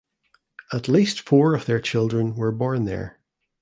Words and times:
At 0.73 0.87
least 0.87 1.19
four 1.19 1.53
of 1.53 1.67
their 1.67 1.79
children 1.79 2.33
were 2.35 2.51
born 2.51 2.85
there. 2.85 3.19